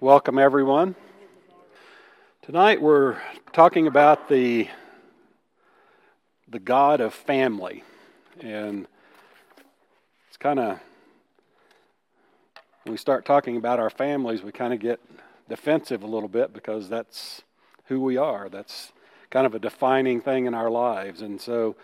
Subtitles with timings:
[0.00, 0.94] Welcome, everyone.
[2.42, 3.16] Tonight we're
[3.54, 4.68] talking about the,
[6.46, 7.82] the God of family.
[8.40, 8.86] And
[10.28, 10.78] it's kind of,
[12.82, 15.00] when we start talking about our families, we kind of get
[15.48, 17.40] defensive a little bit because that's
[17.86, 18.50] who we are.
[18.50, 18.92] That's
[19.30, 21.22] kind of a defining thing in our lives.
[21.22, 21.74] And so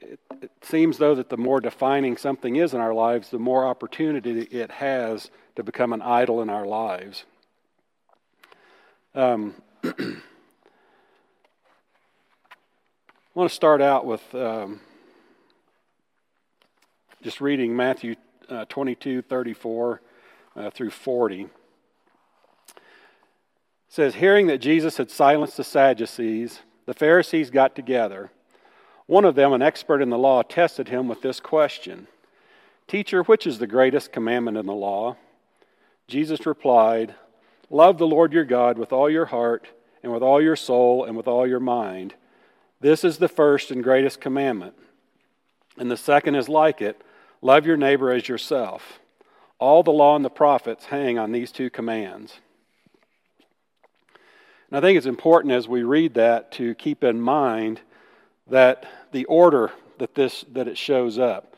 [0.00, 3.66] it, it seems, though, that the more defining something is in our lives, the more
[3.66, 7.24] opportunity it has to become an idol in our lives.
[9.14, 9.88] Um, I
[13.34, 14.80] want to start out with um,
[17.22, 18.16] just reading Matthew
[18.48, 20.00] uh, 22 34
[20.56, 21.42] uh, through 40.
[21.42, 21.50] It
[23.88, 28.30] says, Hearing that Jesus had silenced the Sadducees, the Pharisees got together.
[29.10, 32.06] One of them, an expert in the law, tested him with this question
[32.86, 35.16] Teacher, which is the greatest commandment in the law?
[36.06, 37.16] Jesus replied,
[37.70, 39.66] Love the Lord your God with all your heart,
[40.04, 42.14] and with all your soul, and with all your mind.
[42.80, 44.74] This is the first and greatest commandment.
[45.76, 47.02] And the second is like it
[47.42, 49.00] love your neighbor as yourself.
[49.58, 52.38] All the law and the prophets hang on these two commands.
[54.70, 57.80] And I think it's important as we read that to keep in mind
[58.50, 61.56] that the order that this that it shows up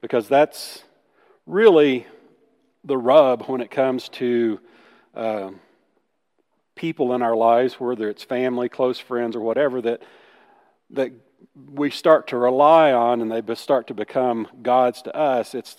[0.00, 0.84] because that's
[1.46, 2.06] really
[2.84, 4.60] the rub when it comes to
[5.14, 5.50] uh,
[6.74, 10.02] people in our lives, whether it's family, close friends, or whatever, that
[10.90, 11.12] that
[11.72, 15.54] we start to rely on and they start to become gods to us.
[15.54, 15.76] It's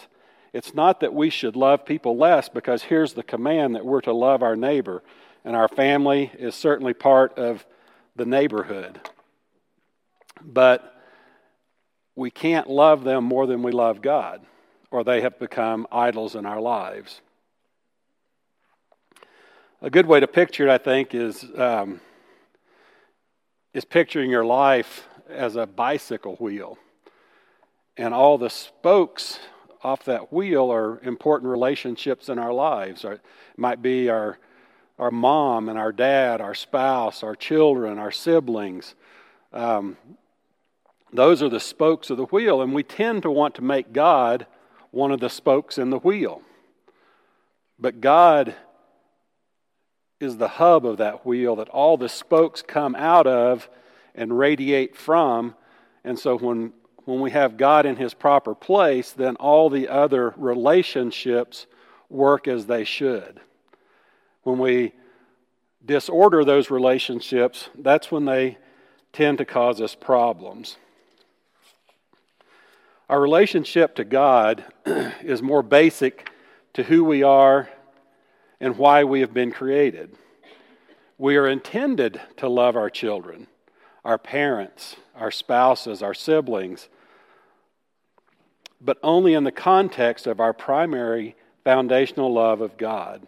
[0.54, 4.14] it's not that we should love people less because here's the command that we're to
[4.14, 5.04] love our neighbor,
[5.44, 7.66] and our family is certainly part of
[8.16, 9.02] the neighborhood.
[10.42, 10.94] But
[12.16, 14.46] we can't love them more than we love God
[14.96, 17.20] or they have become idols in our lives.
[19.82, 22.00] A good way to picture it, I think, is, um,
[23.74, 26.78] is picturing your life as a bicycle wheel.
[27.98, 29.40] And all the spokes
[29.84, 33.04] off that wheel are important relationships in our lives.
[33.04, 33.20] It
[33.58, 34.40] might be our,
[34.98, 38.96] our mom and our dad, our spouse, our children, our siblings.
[39.52, 39.98] Um,
[41.14, 44.46] those are the spokes of the wheel, and we tend to want to make God
[44.92, 46.42] one of the spokes in the wheel.
[47.80, 48.56] But God
[50.20, 53.70] is the hub of that wheel that all the spokes come out of
[54.14, 55.56] and radiate from.
[56.04, 56.72] And so when,
[57.04, 61.68] when we have God in his proper place, then all the other relationships
[62.10, 63.42] work as they should.
[64.44, 64.94] When we
[65.86, 68.58] disorder those relationships, that's when they
[69.12, 70.78] tend to cause us problems.
[73.08, 76.32] Our relationship to God is more basic
[76.74, 77.70] to who we are
[78.60, 80.16] and why we have been created.
[81.18, 83.46] We are intended to love our children,
[84.04, 86.90] our parents, our spouses, our siblings,
[88.82, 93.28] but only in the context of our primary foundational love of God.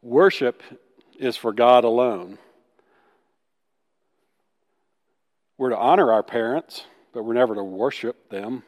[0.00, 0.62] Worship
[1.18, 2.38] is for God alone.
[5.58, 8.64] We're to honor our parents but we're never to worship them.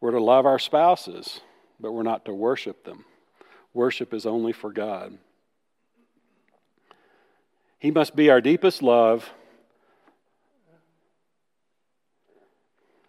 [0.00, 1.40] We're to love our spouses,
[1.78, 3.04] but we're not to worship them.
[3.72, 5.16] Worship is only for God.
[7.78, 9.30] He must be our deepest love.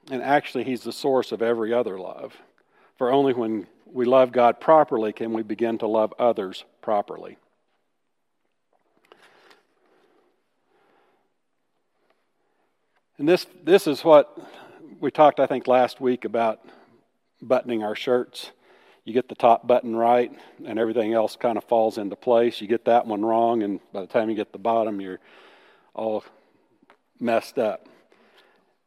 [0.10, 2.38] And actually, He's the source of every other love.
[2.98, 7.38] For only when we love God properly can we begin to love others properly.
[13.22, 14.36] And this, this is what
[15.00, 16.60] we talked, I think, last week about
[17.40, 18.50] buttoning our shirts.
[19.06, 20.32] You get the top button right,
[20.66, 22.62] and everything else kind of falls into place.
[22.62, 25.20] You get that one wrong, and by the time you get the bottom, you're
[25.94, 26.24] all
[27.20, 27.88] messed up.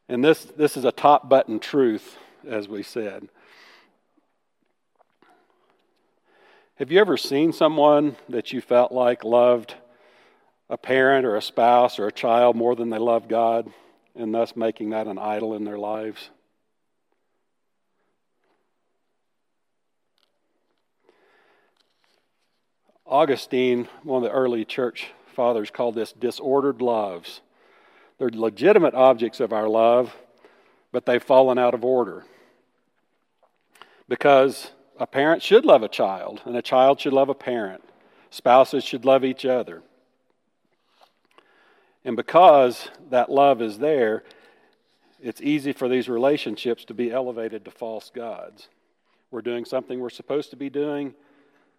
[0.09, 3.29] And this, this is a top button truth, as we said.
[6.81, 9.77] Have you ever seen someone that you felt like loved
[10.69, 13.73] a parent or a spouse or a child more than they loved God?
[14.17, 16.31] And thus making that an idol in their lives.
[23.07, 27.41] Augustine, one of the early church fathers, called this disordered loves.
[28.19, 30.17] They're legitimate objects of our love,
[30.93, 32.25] but they've fallen out of order.
[34.09, 37.83] Because a parent should love a child, and a child should love a parent.
[38.31, 39.83] Spouses should love each other.
[42.05, 44.25] And because that love is there,
[45.23, 48.69] it's easy for these relationships to be elevated to false gods.
[49.31, 51.15] We're doing something we're supposed to be doing,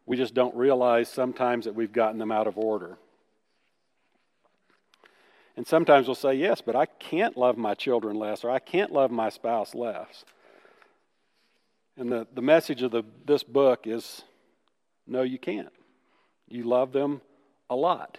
[0.08, 2.98] We just don't realize sometimes that we've gotten them out of order.
[5.58, 8.92] And sometimes we'll say, yes, but I can't love my children less, or I can't
[8.92, 10.26] love my spouse less.
[11.98, 14.24] And the, the message of the, this book is
[15.08, 15.72] no, you can't.
[16.48, 17.22] You love them
[17.70, 18.18] a lot.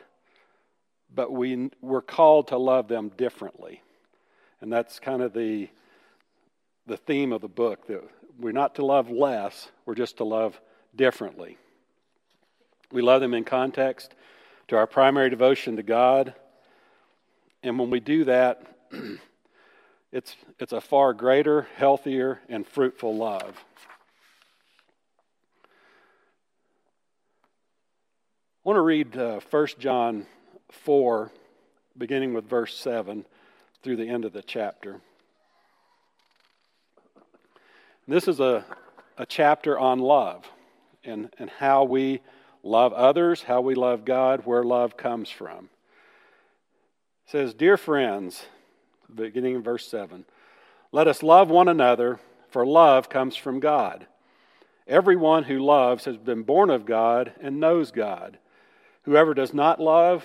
[1.14, 3.82] But we, we're called to love them differently.
[4.60, 5.68] And that's kind of the,
[6.86, 8.02] the theme of the book that
[8.38, 10.60] we're not to love less, we're just to love
[10.94, 11.56] differently.
[12.92, 14.14] We love them in context
[14.68, 16.34] to our primary devotion to God.
[17.62, 18.62] And when we do that,
[20.12, 23.64] it's, it's a far greater, healthier, and fruitful love.
[28.64, 30.26] I want to read uh, 1 John
[30.70, 31.30] 4,
[31.96, 33.24] beginning with verse 7
[33.82, 35.00] through the end of the chapter.
[38.08, 38.64] This is a,
[39.18, 40.44] a chapter on love
[41.04, 42.20] and, and how we
[42.62, 45.68] love others, how we love God, where love comes from.
[47.26, 48.46] It says, Dear friends,
[49.12, 50.24] beginning in verse 7,
[50.92, 54.06] let us love one another, for love comes from God.
[54.86, 58.38] Everyone who loves has been born of God and knows God.
[59.02, 60.24] Whoever does not love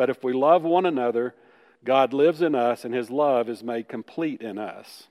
[0.00, 1.34] but if we love one another,
[1.84, 5.08] God lives in us and His love is made complete in us.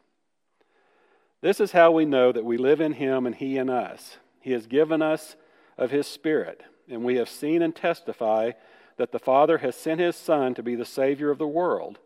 [1.42, 4.18] This is how we know that we live in Him and He in us.
[4.42, 5.36] He has given us
[5.78, 6.64] of His Spirit.
[6.90, 8.54] And we have seen and testify
[8.98, 12.00] that the Father has sent His Son to be the Savior of the world.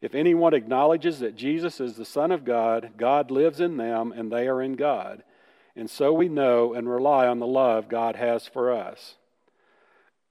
[0.00, 4.30] If anyone acknowledges that Jesus is the Son of God, God lives in them and
[4.30, 5.24] they are in God.
[5.74, 9.16] And so we know and rely on the love God has for us.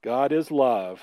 [0.00, 1.02] God is love.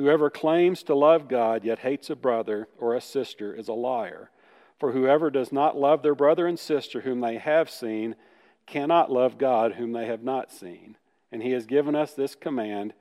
[0.00, 4.30] Whoever claims to love God yet hates a brother or a sister is a liar.
[4.78, 8.16] For whoever does not love their brother and sister whom they have seen
[8.64, 10.96] cannot love God whom they have not seen.
[11.30, 12.94] And he has given us this command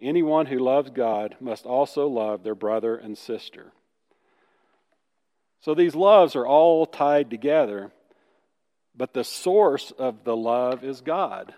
[0.00, 3.72] Anyone who loves God must also love their brother and sister.
[5.60, 7.92] So these loves are all tied together,
[8.96, 11.52] but the source of the love is God.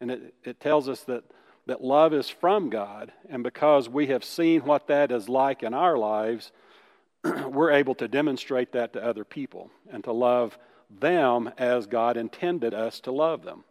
[0.00, 1.24] And it, it tells us that,
[1.68, 5.74] that love is from God, and because we have seen what that is like in
[5.74, 6.50] our lives,
[7.24, 12.72] we're able to demonstrate that to other people and to love them as God intended
[12.72, 13.64] us to love them.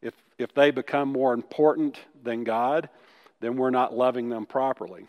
[0.00, 2.88] If, if they become more important than God,
[3.40, 5.06] then we're not loving them properly.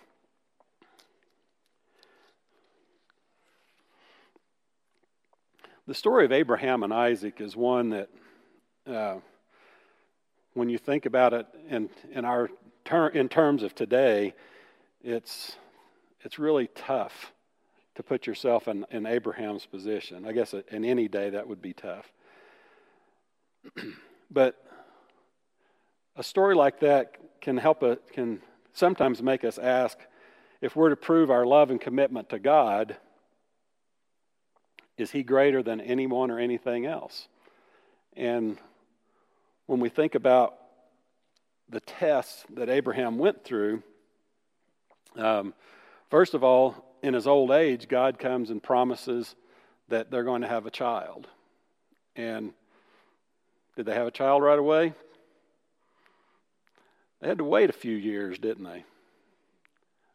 [5.87, 8.09] The story of Abraham and Isaac is one that,
[8.85, 9.19] uh,
[10.53, 12.49] when you think about it in, in, our
[12.85, 14.33] ter- in terms of today,
[15.03, 15.55] it's,
[16.21, 17.33] it's really tough
[17.95, 20.25] to put yourself in, in Abraham's position.
[20.25, 22.11] I guess uh, in any day that would be tough.
[24.31, 24.63] but
[26.15, 28.41] a story like that can help us, can
[28.73, 29.97] sometimes make us ask
[30.61, 32.95] if we're to prove our love and commitment to God,
[34.97, 37.27] is He greater than anyone or anything else?
[38.15, 38.57] And
[39.65, 40.55] when we think about
[41.69, 43.81] the tests that Abraham went through,
[45.15, 45.53] um,
[46.09, 49.35] first of all, in his old age, God comes and promises
[49.89, 51.27] that they're going to have a child.
[52.15, 52.53] And
[53.75, 54.93] did they have a child right away?
[57.21, 58.83] They had to wait a few years, didn't they?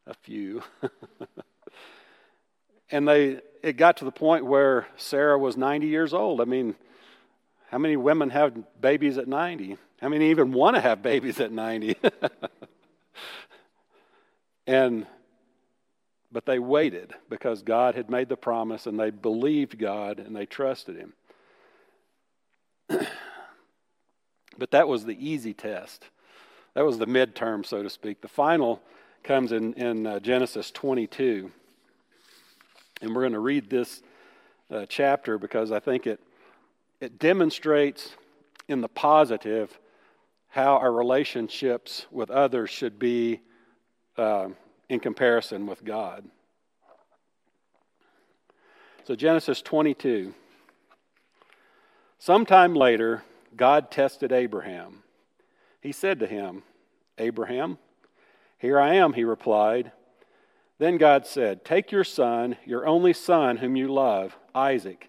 [0.07, 0.63] A few.
[2.91, 6.41] and they it got to the point where Sarah was 90 years old.
[6.41, 6.77] I mean,
[7.71, 9.77] how many women have babies at 90?
[10.01, 11.97] How many even want to have babies at 90?
[14.67, 15.07] and
[16.31, 20.45] but they waited because God had made the promise and they believed God and they
[20.45, 21.13] trusted him.
[24.59, 26.05] but that was the easy test.
[26.75, 28.21] that was the midterm, so to speak.
[28.21, 28.83] The final
[29.25, 31.51] comes in, in uh, Genesis 22.
[33.01, 34.03] And we're going to read this
[34.71, 36.21] uh, chapter because I think it,
[37.01, 38.11] it demonstrates
[38.69, 39.79] in the positive
[40.49, 43.41] how our relationships with others should be
[44.17, 44.49] uh,
[44.89, 46.25] in comparison with God.
[49.05, 50.35] So, Genesis 22.
[52.19, 53.23] Sometime later,
[53.57, 55.03] God tested Abraham.
[55.81, 56.63] He said to him,
[57.17, 57.79] Abraham,
[58.59, 59.93] here I am, he replied.
[60.79, 65.09] Then God said, Take your son, your only son whom you love, Isaac,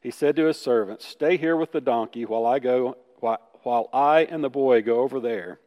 [0.00, 4.20] He said to his servants, Stay here with the donkey while I go while I
[4.24, 5.58] and the boy go over there.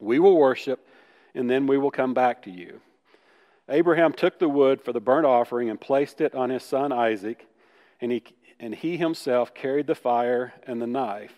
[0.00, 0.86] We will worship,
[1.34, 2.80] and then we will come back to you.
[3.68, 7.46] Abraham took the wood for the burnt offering and placed it on his son Isaac,
[8.00, 8.22] and he,
[8.58, 11.34] and he himself carried the fire and the knife.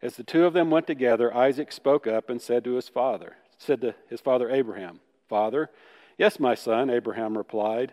[0.00, 3.36] As the two of them went together, Isaac spoke up and said to his father,
[3.58, 5.70] said to his father Abraham, Father,
[6.18, 7.92] yes, my son, Abraham replied.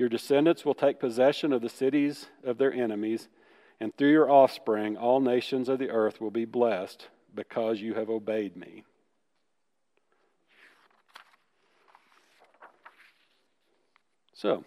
[0.00, 3.28] Your descendants will take possession of the cities of their enemies,
[3.78, 8.08] and through your offspring all nations of the earth will be blessed because you have
[8.08, 8.84] obeyed me.
[14.32, 14.64] So,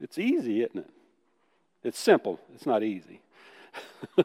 [0.00, 0.88] it's easy, isn't it?
[1.84, 3.20] It's simple, it's not easy.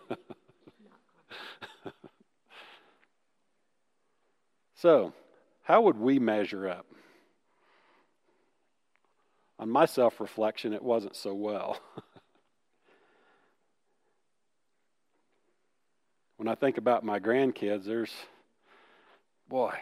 [4.76, 5.12] so,
[5.72, 6.86] how would we measure up?
[9.58, 11.80] On my self reflection, it wasn't so well.
[16.36, 18.12] when I think about my grandkids, there's,
[19.48, 19.74] boy,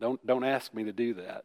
[0.00, 1.44] don't, don't ask me to do that.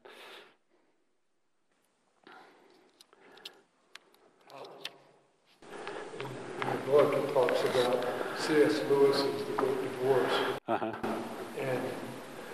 [6.88, 8.08] Book, talks about
[8.40, 8.82] C.S.
[8.90, 10.34] Lewis's The Great Divorce.
[10.68, 11.23] Uh-huh.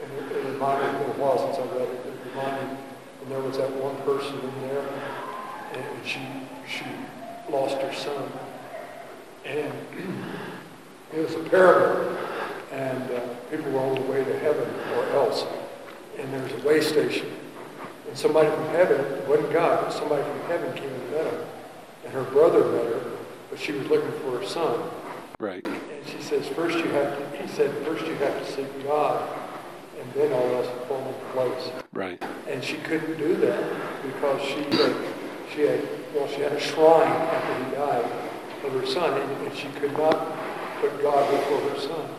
[0.02, 2.78] And, it, it reminded me, a while since I read it, it reminded me,
[3.22, 4.86] and there was that one person in there,
[5.74, 6.22] and she,
[6.68, 6.86] she
[7.52, 8.32] lost her son.
[9.46, 9.74] And
[11.14, 12.18] it was a parable,
[12.72, 13.20] and uh,
[13.52, 15.44] people were on the way to heaven or else
[16.20, 17.28] and there was a way station.
[18.08, 21.46] And somebody from heaven, it wasn't God, but somebody from heaven came and met her.
[22.06, 23.12] And her brother met her,
[23.50, 24.90] but she was looking for her son.
[25.40, 25.66] Right.
[25.66, 29.39] And she says, first you have to, he said, first you have to seek God,
[30.00, 31.84] and then all else will fall into place.
[31.94, 32.24] Right.
[32.48, 34.96] And she couldn't do that because she had,
[35.54, 38.06] she had, well, she had a shrine after he died
[38.66, 40.36] of her son, and, and she could not
[40.82, 42.10] put God before her son.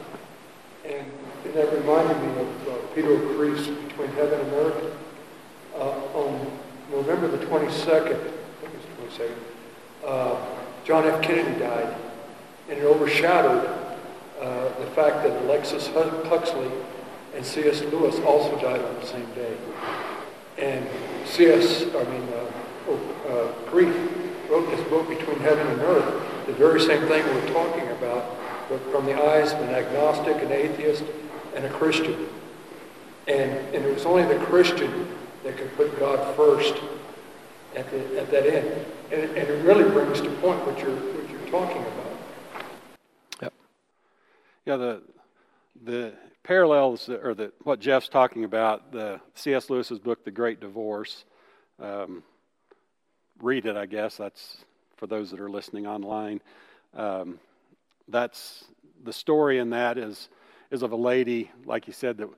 [0.85, 1.07] And
[1.45, 4.97] and that reminded me of uh, Peter Kreeft between heaven and earth.
[5.75, 6.59] Uh, on
[6.91, 9.35] November the 22nd, I think it's 22nd,
[10.07, 10.37] uh,
[10.85, 11.23] John F.
[11.23, 11.95] Kennedy died,
[12.69, 13.67] and it overshadowed
[14.39, 16.71] uh, the fact that Alexis Huxley
[17.35, 17.83] And C.S.
[17.83, 19.57] Lewis also died on the same day.
[20.59, 20.87] And
[21.27, 22.53] C.S., I mean, uh,
[22.89, 27.53] oh, uh, Kreeft wrote this book, Between Heaven and Earth, the very same thing we're
[27.53, 28.37] talking about,
[28.69, 31.05] but from the eyes of an agnostic, an atheist,
[31.55, 32.29] and a Christian.
[33.29, 35.07] And, and it was only the Christian
[35.45, 36.75] that could put God first
[37.77, 38.87] at, the, at that end.
[39.13, 42.65] And, and it really brings to point what you're, what you're talking about.
[43.43, 43.53] Yep.
[44.67, 45.03] Yeah, the,
[45.85, 49.71] the parallels, or the, what Jeff's talking about, the C.S.
[49.71, 51.25] Lewis's book, The Great Divorce,
[51.81, 52.23] um,
[53.41, 54.17] read it, I guess.
[54.17, 54.65] That's
[54.97, 56.41] for those that are listening online.
[56.95, 57.39] Um,
[58.09, 58.65] that's
[59.05, 60.29] the story in that is
[60.71, 62.29] is of a lady, like you said, that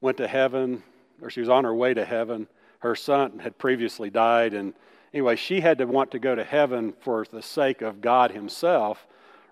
[0.00, 0.82] went to heaven,
[1.22, 2.46] or she was on her way to heaven.
[2.80, 4.74] Her son had previously died, and
[5.14, 9.06] anyway, she had to want to go to heaven for the sake of God Himself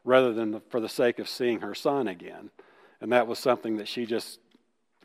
[0.05, 2.51] rather than for the sake of seeing her son again.
[3.03, 4.39] And that was something that she just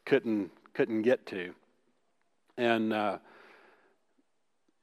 [0.06, 1.56] couldn't couldn't get to.
[2.56, 3.18] And uh,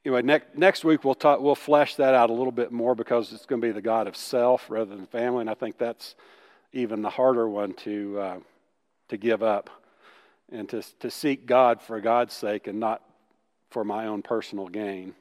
[0.04, 3.32] anyway, next next week we'll talk, we'll flesh that out a little bit more because
[3.32, 6.16] it's going to be the God of self rather than family, and I think that's
[6.72, 8.38] even the harder one to, uh,
[9.08, 9.70] to give up
[10.50, 13.00] and to, to seek God for God's sake and not
[13.70, 15.14] for my own personal gain.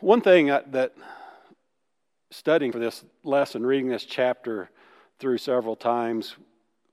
[0.00, 0.92] One thing that
[2.30, 4.70] studying for this lesson, reading this chapter
[5.18, 6.36] through several times,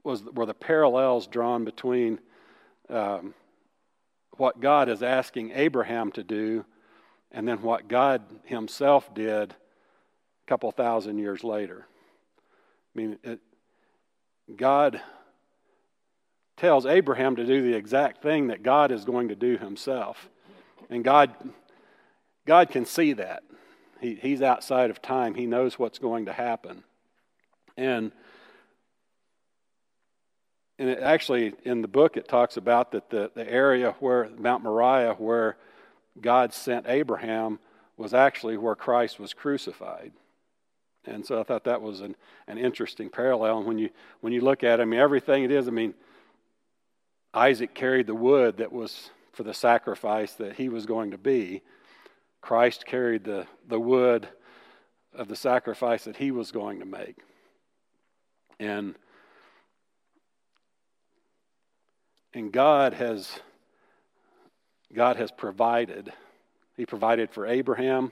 [0.03, 2.19] was were the parallels drawn between
[2.89, 3.33] um,
[4.37, 6.65] what God is asking Abraham to do
[7.31, 11.85] and then what God Himself did a couple thousand years later.
[12.95, 13.39] I mean, it,
[14.55, 15.01] God
[16.57, 20.29] tells Abraham to do the exact thing that God is going to do himself.
[20.89, 21.35] And God,
[22.45, 23.43] God can see that.
[24.05, 26.83] He, he's outside of time, He knows what's going to happen.
[27.75, 28.11] And
[30.77, 34.61] and it actually in the book it talks about that the, the area where mount
[34.61, 35.55] moriah where
[36.19, 37.59] god sent abraham
[37.95, 40.11] was actually where christ was crucified
[41.07, 42.15] and so I thought that was an,
[42.47, 43.59] an interesting parallel.
[43.59, 43.89] And when you,
[44.21, 45.93] when you look at it, I mean, everything it is, I mean,
[47.33, 51.61] Isaac carried the wood that was for the sacrifice that he was going to be.
[52.45, 54.27] Christ carried the, the wood
[55.15, 57.17] of the sacrifice that he was going to make.
[58.59, 58.93] And,
[62.35, 63.39] and God has
[64.93, 66.13] God has provided.
[66.77, 68.11] He provided for Abraham,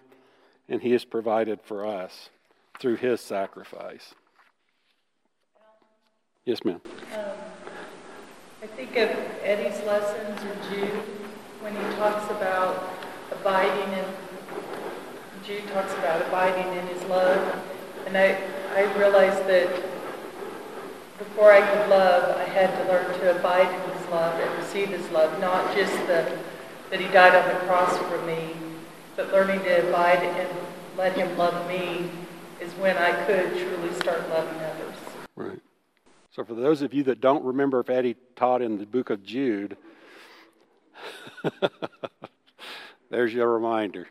[0.67, 2.31] and He has provided for us
[2.79, 4.15] through his sacrifice.
[6.43, 6.81] Yes, ma'am.
[7.13, 7.21] Um,
[8.63, 9.09] I think of
[9.43, 11.03] Eddie's lessons or Jude
[11.61, 12.89] when he talks about
[13.31, 14.05] abiding in,
[15.45, 17.61] Jude talks about abiding in his love.
[18.05, 18.39] And I,
[18.73, 19.69] I realized that
[21.17, 24.87] before I could love, I had to learn to abide in his love and receive
[24.87, 26.37] his love, not just the,
[26.89, 28.55] that he died on the cross for me,
[29.17, 30.49] but learning to abide and
[30.97, 32.09] let him love me
[32.61, 34.95] is when I could truly start loving others.
[35.35, 35.59] Right.
[36.31, 39.23] So, for those of you that don't remember if Eddie taught in the book of
[39.23, 39.75] Jude,
[43.09, 44.07] there's your reminder.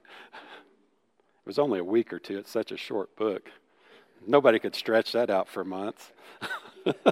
[1.44, 2.38] It was only a week or two.
[2.38, 3.50] It's such a short book.
[4.26, 6.11] Nobody could stretch that out for months.
[6.85, 7.02] but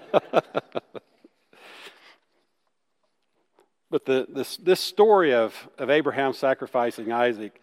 [4.04, 7.60] the, this, this story of, of Abraham sacrificing Isaac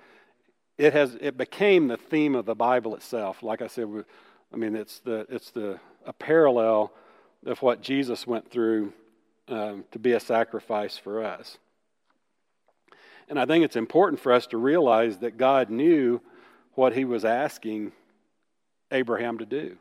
[0.77, 3.41] it has it became the theme of the Bible itself.
[3.41, 3.88] Like I said,
[4.53, 6.91] I mean it's the it's the a parallel
[7.45, 8.93] of what Jesus went through
[9.47, 11.58] um, to be a sacrifice for us.
[13.30, 16.21] And I think it's important for us to realize that God knew
[16.78, 17.92] what He was asking
[18.92, 19.78] Abraham to do,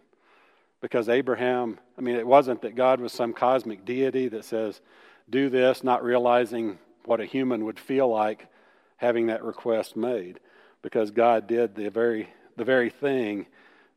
[0.81, 4.81] because Abraham, I mean, it wasn't that God was some cosmic deity that says,
[5.29, 8.49] "Do this," not realizing what a human would feel like
[8.97, 10.41] having that request made
[10.83, 13.47] because God did the very, the very thing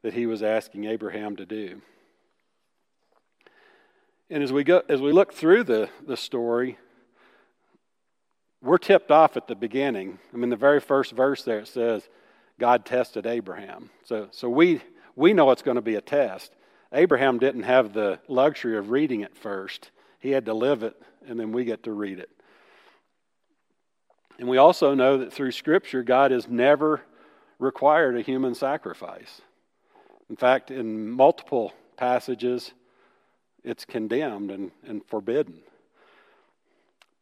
[0.02, 1.82] that he was asking Abraham to do.
[4.30, 6.78] And as we, go, as we look through the, the story,
[8.62, 10.20] we're tipped off at the beginning.
[10.34, 12.10] I mean, the very first verse there it says,
[12.60, 13.90] God tested Abraham.
[14.04, 14.82] So, so we,
[15.16, 16.52] we know it's going to be a test.
[16.94, 21.40] Abraham didn't have the luxury of reading it first, he had to live it, and
[21.40, 22.30] then we get to read it.
[24.38, 27.02] And we also know that through Scripture, God has never
[27.58, 29.42] required a human sacrifice.
[30.30, 32.72] In fact, in multiple passages,
[33.64, 35.60] it's condemned and, and forbidden.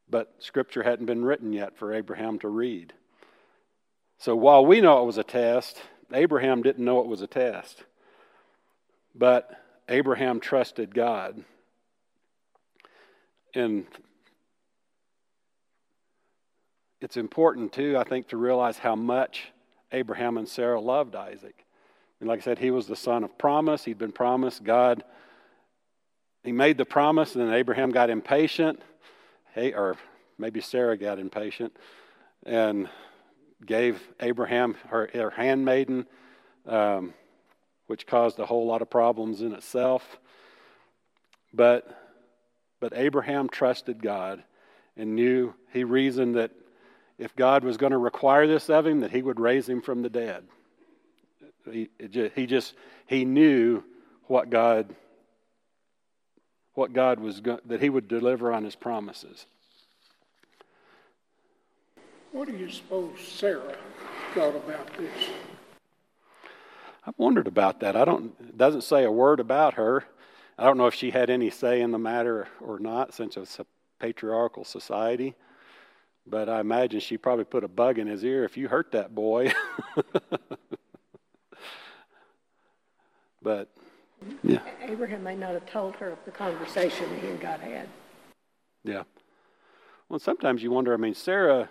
[0.09, 2.93] But Scripture hadn't been written yet for Abraham to read.
[4.17, 7.83] So while we know it was a test, Abraham didn't know it was a test.
[9.13, 9.51] But
[9.89, 11.43] Abraham trusted God.
[13.53, 13.85] And
[17.01, 19.51] it's important, too, I think, to realize how much
[19.91, 21.63] Abraham and Sarah loved Isaac.
[22.19, 23.83] And like I said, he was the son of promise.
[23.83, 24.63] He'd been promised.
[24.63, 25.03] God,
[26.43, 28.81] he made the promise, and then Abraham got impatient.
[29.53, 29.95] Hey, or
[30.37, 31.75] maybe Sarah got impatient
[32.45, 32.87] and
[33.65, 36.05] gave Abraham her, her handmaiden,
[36.65, 37.13] um,
[37.87, 40.19] which caused a whole lot of problems in itself.
[41.53, 41.89] But,
[42.79, 44.43] but Abraham trusted God
[44.95, 46.51] and knew, he reasoned that
[47.17, 50.01] if God was going to require this of him, that he would raise him from
[50.01, 50.43] the dead.
[51.71, 51.89] He,
[52.35, 52.75] he just,
[53.07, 53.83] he knew
[54.25, 54.95] what God,
[56.73, 59.45] what God was, go, that he would deliver on his promises.
[62.31, 63.75] What do you suppose Sarah
[64.33, 65.29] thought about this?
[67.05, 67.95] I've wondered about that.
[67.95, 68.33] I don't.
[68.39, 70.03] It doesn't say a word about her.
[70.57, 73.59] I don't know if she had any say in the matter or not, since it's
[73.59, 73.65] a
[73.99, 75.35] patriarchal society.
[76.25, 78.43] But I imagine she probably put a bug in his ear.
[78.43, 79.53] If you hurt that boy,
[83.41, 83.69] but
[84.43, 84.59] yeah.
[84.81, 87.87] Abraham may not have told her of the conversation he and God had.
[88.83, 89.03] Yeah.
[90.09, 90.93] Well, sometimes you wonder.
[90.93, 91.69] I mean, Sarah,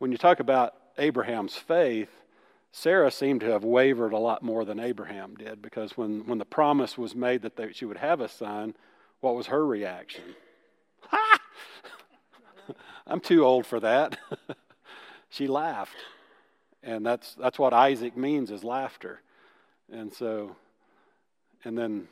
[0.00, 2.08] when you talk about Abraham's faith,
[2.72, 6.44] Sarah seemed to have wavered a lot more than Abraham did because when, when the
[6.46, 8.74] promise was made that they, she would have a son,
[9.20, 10.24] what was her reaction?
[11.08, 11.38] Ha!
[13.06, 14.18] I'm too old for that.
[15.28, 15.96] she laughed.
[16.82, 19.20] And that's, that's what Isaac means is laughter.
[19.92, 20.56] And so,
[21.62, 22.08] and then,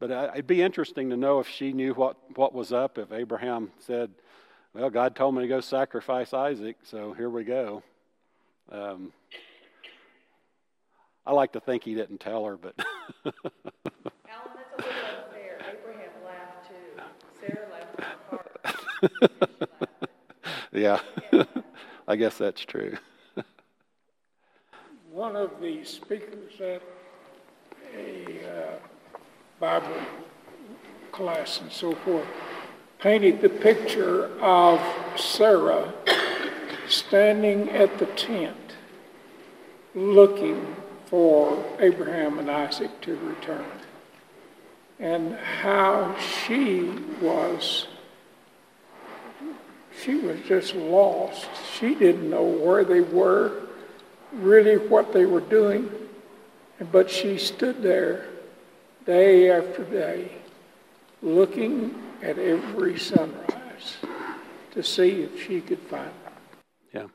[0.00, 3.70] but it'd be interesting to know if she knew what, what was up, if Abraham
[3.78, 4.10] said,
[4.74, 7.82] Well, God told me to go sacrifice Isaac, so here we go.
[8.70, 9.12] Um,
[11.26, 12.74] I like to think he didn't tell her, but.
[13.26, 14.92] Alan, that's a little
[15.26, 15.58] unfair.
[15.70, 17.02] Abraham laughed too.
[17.38, 17.98] Sarah laughed
[20.72, 21.00] yeah,
[22.08, 22.96] I guess that's true.
[25.10, 26.82] One of the speakers at
[27.94, 28.78] a uh,
[29.60, 30.00] Bible
[31.12, 32.26] class and so forth
[33.02, 34.80] painted the picture of
[35.16, 35.92] Sarah
[36.86, 38.56] standing at the tent
[39.92, 43.64] looking for Abraham and Isaac to return,
[45.00, 47.88] and how she was.
[50.00, 51.48] She was just lost.
[51.74, 53.62] She didn't know where they were,
[54.32, 55.90] really what they were doing,
[56.92, 58.26] but she stood there
[59.04, 60.30] day after day,
[61.22, 63.96] looking at every sunrise
[64.72, 66.32] to see if she could find them.
[66.92, 67.06] Yeah.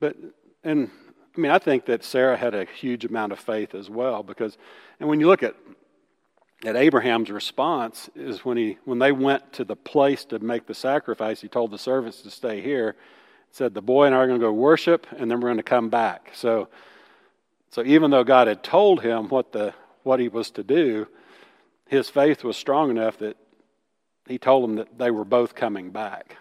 [0.00, 0.16] But,
[0.64, 0.90] and
[1.36, 4.56] I mean, I think that Sarah had a huge amount of faith as well because,
[4.98, 5.54] and when you look at
[6.64, 10.74] at Abraham's response is when he when they went to the place to make the
[10.74, 12.96] sacrifice, he told the servants to stay here.
[13.50, 15.62] Said the boy and I are going to go worship, and then we're going to
[15.62, 16.32] come back.
[16.34, 16.68] So,
[17.70, 21.06] so even though God had told him what the what he was to do,
[21.88, 23.36] his faith was strong enough that
[24.28, 26.36] he told them that they were both coming back.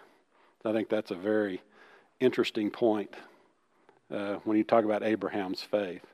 [0.65, 1.61] I think that's a very
[2.19, 3.15] interesting point
[4.13, 6.05] uh, when you talk about Abraham's faith.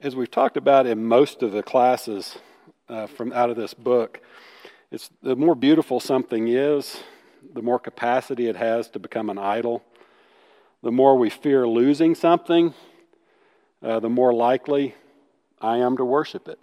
[0.00, 2.36] As we've talked about in most of the classes
[2.90, 4.20] uh, from out of this book,
[4.90, 7.00] it's the more beautiful something is,
[7.54, 9.82] the more capacity it has to become an idol.
[10.82, 12.74] The more we fear losing something,
[13.82, 14.94] uh, the more likely
[15.60, 16.58] I am to worship it.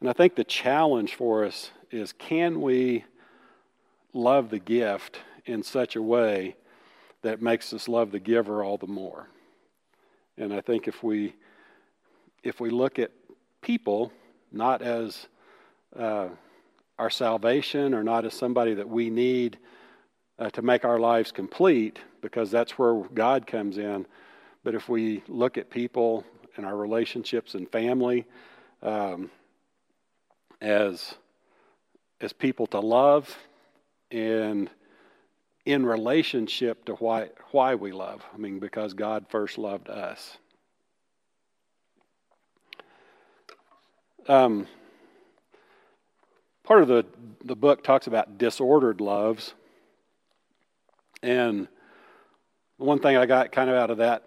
[0.00, 3.04] And I think the challenge for us is can we
[4.12, 6.56] love the gift in such a way
[7.22, 9.28] that makes us love the giver all the more?
[10.36, 11.34] And I think if we
[12.42, 13.12] if we look at
[13.60, 14.12] people
[14.50, 15.28] not as
[15.96, 16.28] uh,
[16.98, 19.58] our salvation or not as somebody that we need
[20.42, 24.06] uh, to make our lives complete, because that's where God comes in.
[24.64, 26.24] But if we look at people
[26.56, 28.26] and our relationships and family
[28.82, 29.30] um,
[30.60, 31.14] as
[32.20, 33.36] as people to love
[34.10, 34.68] and
[35.64, 38.24] in relationship to why, why we love.
[38.34, 40.38] I mean, because God first loved us.
[44.28, 44.66] Um,
[46.62, 47.04] part of the,
[47.44, 49.54] the book talks about disordered loves.
[51.22, 51.68] And
[52.76, 54.24] one thing I got kind of out of that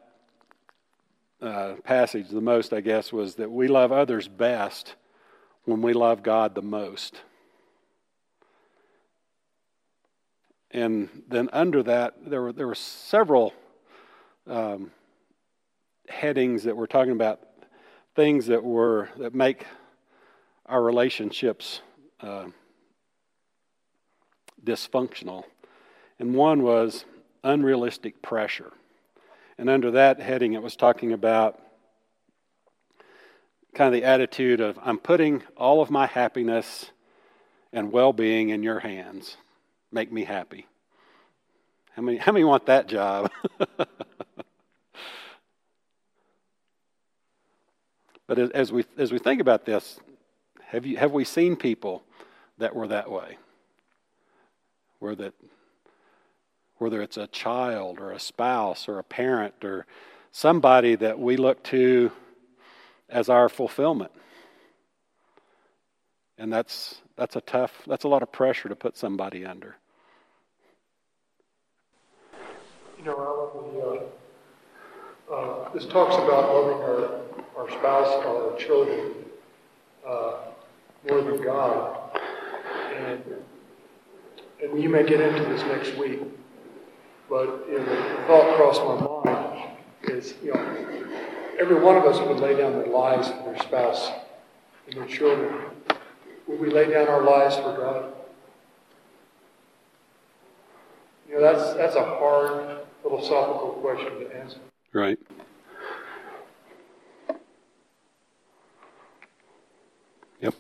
[1.42, 4.96] uh, passage the most, I guess, was that we love others best
[5.66, 7.22] when we love God the most.
[10.76, 13.54] and then under that, there were, there were several
[14.46, 14.92] um,
[16.10, 17.40] headings that were talking about
[18.14, 19.66] things that were that make
[20.66, 21.80] our relationships
[22.20, 22.48] uh,
[24.66, 25.46] dysfunctional.
[26.20, 27.06] And one was
[27.44, 28.72] unrealistic pressure.
[29.58, 31.62] And under that heading, it was talking about
[33.74, 36.92] kind of the attitude of I'm putting all of my happiness
[37.74, 39.38] and well being in your hands.
[39.92, 40.66] Make me happy.
[41.96, 43.32] How many, how many want that job?
[48.28, 50.00] but as we, as we think about this,
[50.66, 52.04] have, you, have we seen people
[52.58, 53.38] that were that way?
[55.00, 55.34] Where that,
[56.78, 59.86] whether it's a child or a spouse or a parent or
[60.32, 62.12] somebody that we look to
[63.10, 64.12] as our fulfillment.
[66.38, 69.78] And that's, that's a tough, that's a lot of pressure to put somebody under.
[72.98, 74.10] You know,
[75.28, 77.22] the, uh, uh, this talks about loving our,
[77.58, 79.14] our spouse, our children,
[80.06, 80.34] uh,
[81.10, 81.98] more than God.
[82.96, 83.24] And,
[84.62, 86.22] and you may get into this next week,
[87.30, 91.08] but you know, the thought crossed my mind is, you know,
[91.60, 94.12] every one of us would lay down their lives for their spouse
[94.88, 95.62] and their children.
[96.48, 98.14] Would we lay down our lives for God?
[101.28, 104.60] You know, that's, that's a hard philosophical question to answer.
[104.94, 105.20] Right.
[110.42, 110.54] Yep.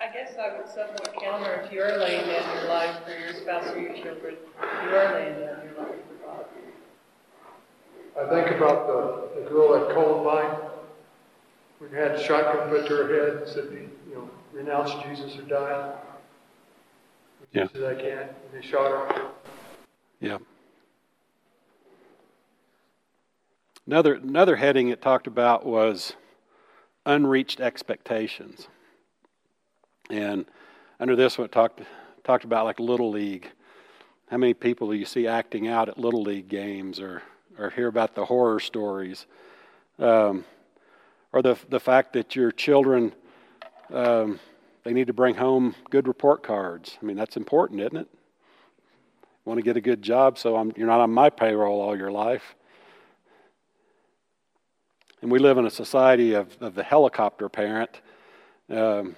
[0.00, 3.70] I guess I would somewhat counter if you're laying down your life for your spouse
[3.70, 6.44] or your children, you are laying down your life for God.
[8.20, 10.56] I think about the, the girl at Columbine
[11.78, 12.22] who had a
[12.88, 13.68] to her head and said,
[14.08, 15.94] you know, renounce Jesus or die.
[17.52, 17.68] Yeah.
[17.68, 18.30] She said, I can't.
[18.30, 19.30] And they shot her.
[20.20, 20.38] Yeah.
[23.86, 26.14] Another, another heading it talked about was
[27.04, 28.68] unreached expectations.
[30.10, 30.46] And
[30.98, 31.82] under this one, it talked,
[32.24, 33.50] talked about like Little League.
[34.30, 37.22] How many people do you see acting out at Little League games or,
[37.58, 39.26] or hear about the horror stories?
[39.98, 40.44] Um,
[41.34, 43.12] or the, the fact that your children,
[43.92, 44.38] um,
[44.84, 46.96] they need to bring home good report cards.
[47.02, 48.08] I mean, that's important, isn't it?
[49.44, 52.12] Want to get a good job so I'm, you're not on my payroll all your
[52.12, 52.54] life.
[55.22, 58.00] And we live in a society of, of the helicopter parent.
[58.70, 59.16] Um,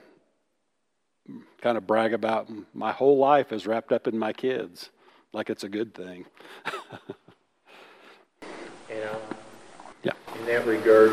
[1.61, 4.89] kind of brag about my whole life is wrapped up in my kids,
[5.35, 6.25] like it's a good thing.
[8.41, 9.21] you know,
[10.03, 10.13] yeah.
[10.39, 11.13] In that regard,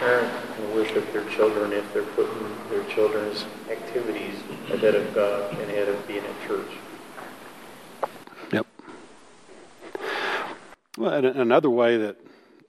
[0.00, 4.34] parent can worship their children if they're putting their children's activities
[4.72, 6.70] ahead of God and ahead of being at church.
[8.52, 8.66] Yep.
[10.98, 12.16] Well, another way that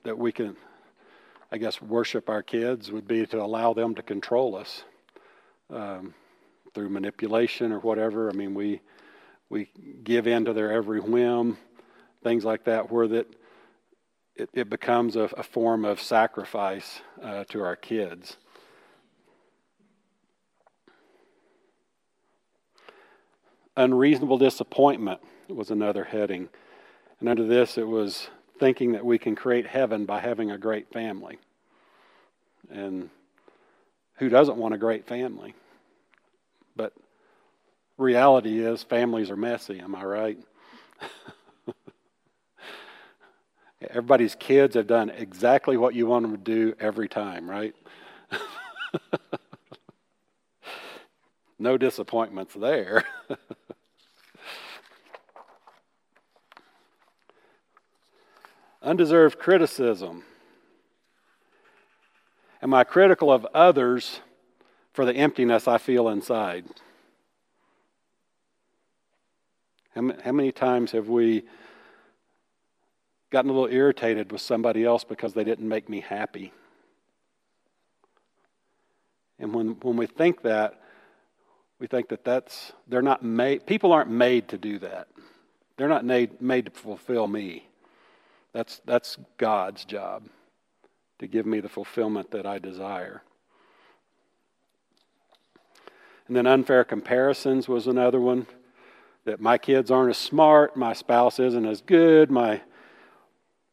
[0.04, 0.56] that we can
[1.52, 4.84] I guess, worship our kids would be to allow them to control us
[5.68, 6.14] um,
[6.72, 8.30] through manipulation or whatever.
[8.30, 8.80] I mean, we
[9.50, 9.68] we
[10.02, 11.58] give in to their every whim,
[12.22, 13.26] things like that, where that
[14.36, 18.36] it, it becomes a, a, form of sacrifice uh, to our kids.
[23.76, 26.48] Unreasonable disappointment was another heading.
[27.20, 30.92] And under this, it was thinking that we can create heaven by having a great
[30.92, 31.38] family.
[32.70, 33.10] And
[34.16, 35.54] who doesn't want a great family?
[36.76, 36.92] But
[37.96, 40.38] reality is, families are messy, am I right?
[43.90, 47.74] Everybody's kids have done exactly what you want them to do every time, right?
[51.58, 53.04] no disappointments there.
[58.82, 60.24] Undeserved criticism.
[62.62, 64.20] Am I critical of others
[64.92, 66.64] for the emptiness I feel inside?
[69.94, 71.44] How many times have we
[73.32, 76.52] gotten a little irritated with somebody else because they didn't make me happy?
[79.40, 80.80] And when, when we think that,
[81.80, 85.08] we think that that's, they're not made, people aren't made to do that.
[85.76, 87.66] They're not made, made to fulfill me.
[88.52, 90.28] That's, that's God's job
[91.18, 93.22] to give me the fulfillment that I desire.
[96.28, 98.46] And then unfair comparisons was another one
[99.24, 102.60] that my kids aren't as smart, my spouse isn't as good, my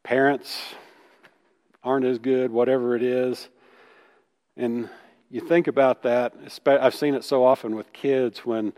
[0.02, 0.60] parents
[1.82, 3.48] aren't as good, whatever it is.
[4.56, 4.88] And
[5.30, 6.34] you think about that.
[6.66, 8.72] I've seen it so often with kids when,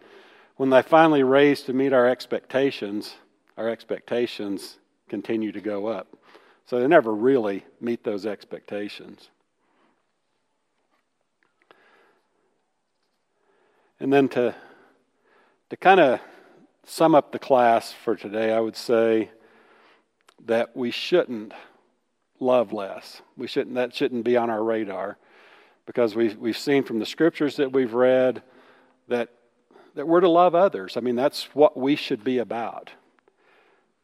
[0.57, 3.15] when they finally raise to meet our expectations,
[3.57, 6.09] our expectations continue to go up.
[6.67, 9.31] So they never really meet those expectations.
[13.99, 14.55] And then to,
[15.71, 16.21] to kind of
[16.85, 19.31] sum up the class for today, I would say
[20.47, 21.53] that we shouldn't
[22.41, 23.23] love less.
[23.37, 25.17] We shouldn't, that shouldn't be on our radar
[25.87, 28.43] because we, we've seen from the scriptures that we've read
[29.09, 29.29] that,
[29.95, 30.97] that we're to love others.
[30.97, 32.91] I mean, that's what we should be about.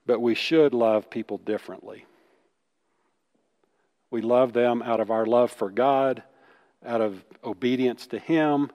[0.07, 2.07] But we should love people differently.
[4.11, 6.23] We love them out of our love for God,
[6.85, 8.71] out of obedience to Him,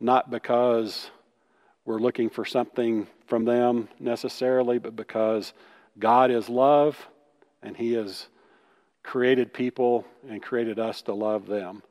[0.00, 1.10] not because
[1.84, 5.52] we're looking for something from them necessarily, but because
[5.98, 7.08] God is love
[7.62, 8.28] and He has
[9.02, 11.82] created people and created us to love them.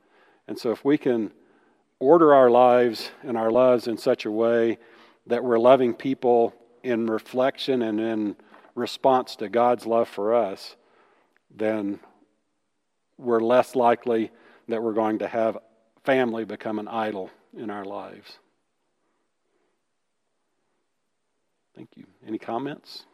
[0.48, 1.32] And so, if we can
[1.98, 4.78] order our lives and our loves in such a way
[5.26, 8.36] that we're loving people in reflection and in
[8.74, 10.76] response to God's love for us,
[11.54, 12.00] then
[13.18, 14.30] we're less likely
[14.68, 15.58] that we're going to have
[16.04, 18.38] family become an idol in our lives.
[21.76, 22.04] Thank you.
[22.26, 23.04] Any comments?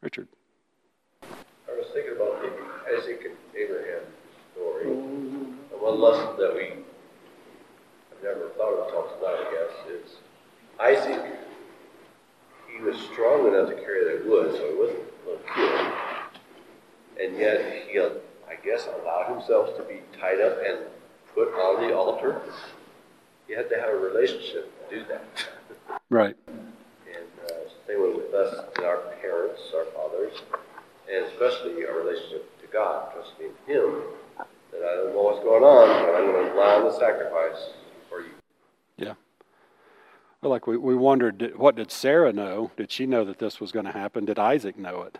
[0.00, 0.28] Richard.
[1.22, 2.50] I was thinking about the
[2.96, 4.02] Isaac and Abraham
[4.54, 4.84] story.
[4.86, 10.16] And one lesson that we have never thought of talked about, I guess, is
[10.80, 11.24] Isaac,
[12.72, 15.92] he was strong enough to carry that wood, so he wasn't a little kid.
[17.20, 20.78] And yet he, I guess, allowed himself to be tied up and
[21.34, 22.40] put on the altar.
[23.48, 25.24] You had to have a relationship to do that.
[26.10, 26.36] Right.
[26.48, 30.36] And uh, same way with us and our parents, our fathers,
[31.12, 34.02] and especially our relationship to God, trusting in Him
[34.72, 37.70] that I don't know what's going on, but I'm going to allow the sacrifice
[38.08, 38.30] for you.
[38.96, 39.14] Yeah.
[40.40, 42.70] Well, like we, we wondered, did, what did Sarah know?
[42.76, 44.24] Did she know that this was going to happen?
[44.24, 45.18] Did Isaac know it?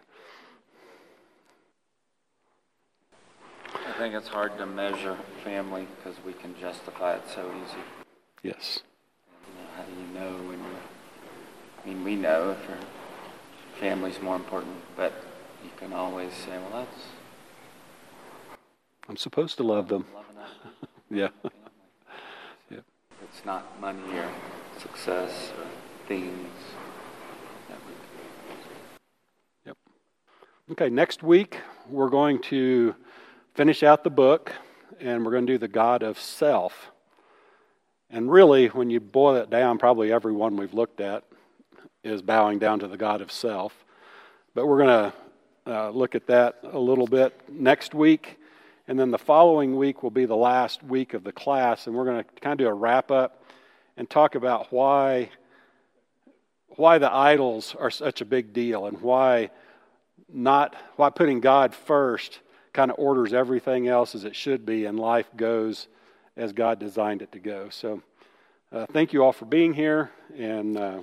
[3.74, 7.82] I think it's hard to measure family because we can justify it so easy.
[8.44, 8.80] Yes.
[9.44, 10.64] You uh, know, how do you know when you?
[11.82, 12.78] I mean, we know if your
[13.78, 15.12] family's more important, but
[15.62, 17.04] you can always say, "Well, that's."
[19.08, 20.04] I'm supposed to love them.
[21.10, 21.28] yeah.
[22.70, 22.80] yeah.
[23.22, 24.28] It's not money or
[24.78, 25.66] success or
[26.06, 26.48] things.
[29.64, 29.76] Yep.
[30.72, 32.94] Okay, next week we're going to
[33.54, 34.52] finish out the book,
[35.00, 36.90] and we're going to do the God of self.
[38.10, 41.24] And really, when you boil it down, probably every one we've looked at
[42.08, 43.84] is bowing down to the God of self.
[44.54, 48.38] But we're going to uh, look at that a little bit next week.
[48.86, 52.06] And then the following week will be the last week of the class, and we're
[52.06, 53.44] going to kind of do a wrap up
[53.96, 55.30] and talk about why,
[56.70, 59.50] why the idols are such a big deal and why
[60.32, 62.40] not why putting God first
[62.72, 65.88] kind of orders everything else as it should be, and life goes
[66.36, 67.68] as God designed it to go.
[67.70, 68.02] So,
[68.70, 71.02] uh, thank you all for being here, and uh,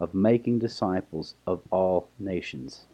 [0.00, 2.86] of making disciples of all nations.